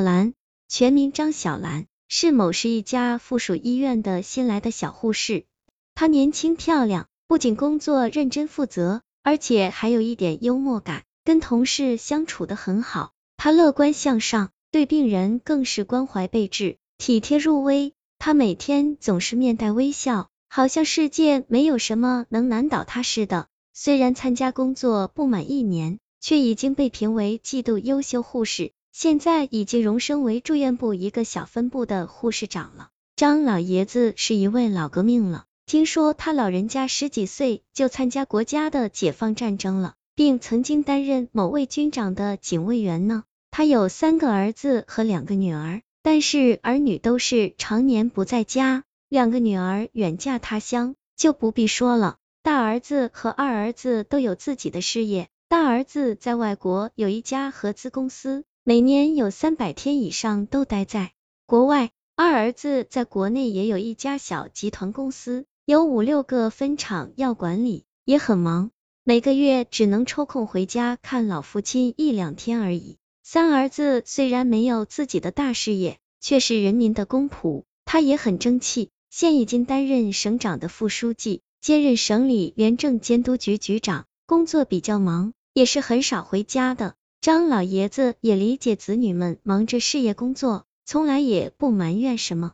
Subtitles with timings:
[0.00, 0.34] 兰，
[0.68, 5.44] 全名张小兰，是某市一家附属医院的新来的小护士。
[5.94, 13.12] 她年轻漂亮，不仅工作认真负责，而且还有一点幽默感，跟同事相处的很好。
[13.36, 17.92] 她乐观向上，对病人更是关怀备至，体贴入微。
[18.18, 23.48] 她每天总是面带微笑，好像世界没有什么能难倒她似的。
[23.72, 25.98] 虽然参加工作不满一年。
[26.22, 32.88] 却已经被评为季度优秀护士，现在已经荣升为住院部一个小分部的护士长了。
[33.16, 43.24] 张老爷子是一位老革命了，听说他老人家十几岁就参加国家的解放战争了，并曾经担任某位军长的警卫员呢。
[43.50, 52.16] 他有三个儿子和两个女儿，但是儿女都是常年不在家，两个女儿远嫁他乡，就不必说了。
[52.42, 55.28] 大儿子和二儿子都有自己的事业。
[55.48, 61.10] 大儿子在外国有一家合资公司，每年有三百天以上都待在
[61.44, 61.90] 国外。
[62.14, 68.70] 二儿子在国内也有一家小集团公司，有五六个分厂要管理，也很忙，
[69.02, 72.98] 每个月只能抽空回家看老父亲一两天而已。
[73.24, 85.32] 三儿子虽然没有自己的大事业，却是人民的公仆，他也很争气，现已经担任省长的副书记，兼任省里廉政监督局局长，工作比较忙。
[85.52, 92.52] 也是很少回家的，张老爷子也理解子女们忙着事业工作，从来也不埋怨什么。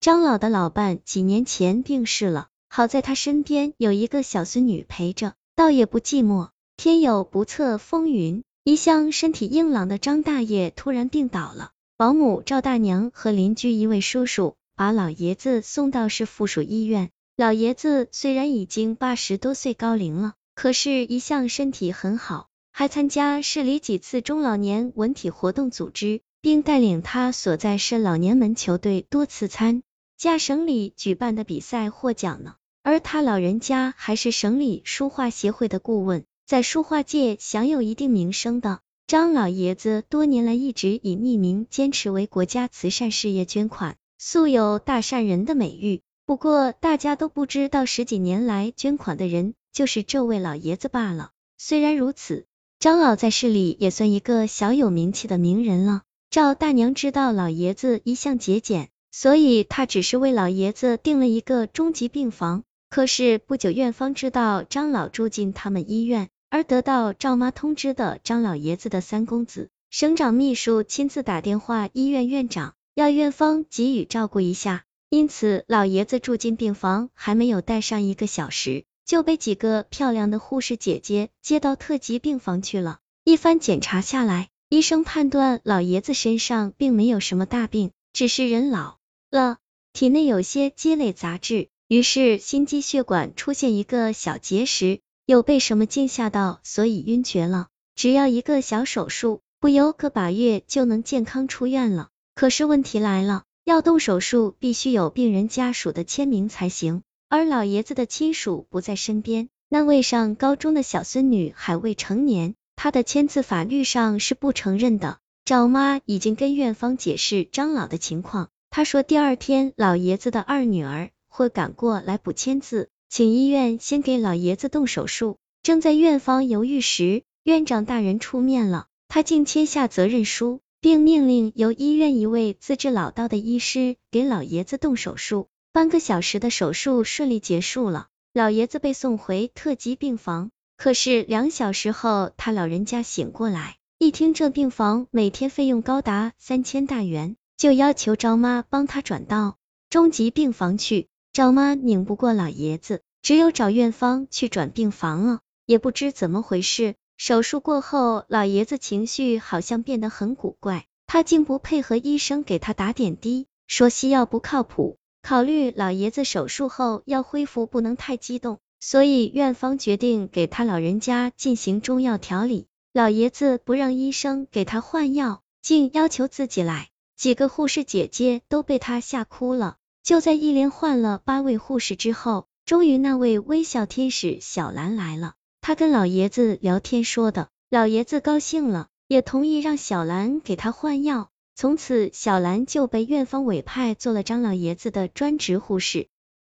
[0.00, 6.48] 张老的老伴几年前病逝了，好在他身边有一个小孙女陪着，倒也不寂寞。
[6.78, 17.10] 天有不测风云，一向身体硬朗的张大爷突然病倒了，保姆赵大娘和邻居一位叔叔把老爷子送到市附属医院。
[17.36, 20.32] 老爷子虽然已经八十多岁高龄了。
[20.54, 22.48] 可是，一向身体很好，
[22.78, 29.82] 还参加市里几次中老年文体活动组织，并带领他所在市老年门球队多次参
[30.18, 32.56] 加省里举办的比赛获奖呢。
[32.82, 46.02] 而他老人家还是省里书画协会的顾问，在书画界享有一定名声的张老爷子，多年来一直以匿名坚持为国家慈善事业捐款，素有大善人的美誉。
[46.26, 49.54] 不过，大家都不知道十几年来捐款的人。
[49.72, 51.30] 就是这位老爷子罢了。
[51.56, 52.46] 虽然如此，
[52.86, 56.02] 张老在市里也算一个小有名气的名人了。
[56.30, 62.62] 赵大娘知道老爷子一向节俭，所以她只是为老爷子订了一个中级病房。
[62.88, 74.84] 可是不久，院方知道张老住进他们医院，而得到赵妈通知的张老爷子的三公子，省长秘书亲自打电话医院院长，要院方给予照顾一下。
[75.08, 78.84] 因此，老爷子住进病房还没有待上一个小时。
[79.06, 82.98] 就被几个漂亮的护士姐姐接到特级病房去了。
[83.24, 88.98] 一番检查下来，医生判断老爷子身上并没有什么大病，只是人老
[89.30, 89.58] 了，
[89.92, 97.68] 体内有些积累杂质，于是心肌血管出现一个小结石，有被什么惊吓到，所以晕厥了。
[97.94, 102.08] 只要一个小手术，不有个把月就能健康出院了。
[102.34, 107.02] 可是问题来了，要动手术必须有病人家属的签名才行。
[107.28, 115.18] 而老爷子的亲属不在身边，那位上高中的小孙女还未成年，她的签字法律上是不承认的。
[115.44, 125.36] 赵妈已经跟院方解释张老的情况，她说第二天老爷子的二女儿会赶过来补签字，请医院先给老爷子动手术。
[125.64, 135.48] 正在院方犹豫时，院长大人出面了，他竟签下责任书，并命令由医院一位资质老道的医师给老爷子动手术。
[135.76, 140.50] 半个小时的手术顺利结束了，老爷子被送回特级病房。
[140.78, 149.58] 可是两小时后，他老人家醒过来，一听这病房每天费用高达三千大元，就要求张妈帮他转到
[149.90, 151.08] 中级病房去。
[151.34, 155.40] 张妈拧不过老爷子，只有找院方去转病房了。
[155.66, 164.96] 也不知怎么回事，手术过后，老爷子情绪好像变得很古怪，他竟不配合医生给他打点滴，说西药不靠谱。
[165.28, 172.68] 考虑老爷子手术后要恢复，不能太激动，所以院方决定给他老人家进行中药调理。
[172.92, 179.78] 老爷子不让医生给他换药，竟要求自己来，几个护士姐姐都被他吓哭了。
[180.04, 185.34] 就在一连换了八位护士之后，终于那位微笑天使小兰来了。
[185.60, 191.30] 他跟老爷子聊天说的，老爷子高兴了，也同意让小兰给他换药。
[191.58, 196.10] 从此，小兰就被院方委派做了张老爷子的专职护士。